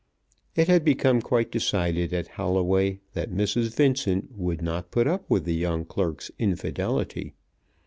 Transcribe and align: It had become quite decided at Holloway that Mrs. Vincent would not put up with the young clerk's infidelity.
It 0.55 0.67
had 0.67 0.83
become 0.83 1.21
quite 1.21 1.51
decided 1.51 2.11
at 2.11 2.29
Holloway 2.29 3.01
that 3.13 3.29
Mrs. 3.31 3.75
Vincent 3.75 4.35
would 4.35 4.63
not 4.63 4.89
put 4.89 5.05
up 5.05 5.29
with 5.29 5.45
the 5.45 5.53
young 5.53 5.85
clerk's 5.85 6.31
infidelity. 6.39 7.35